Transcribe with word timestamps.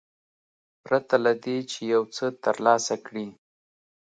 پرته 0.85 1.15
له 1.25 1.31
دې 1.43 1.57
چې 1.71 1.79
یو 1.93 2.03
څه 2.15 2.25
ترلاسه 2.43 2.95
کړي. 3.05 3.27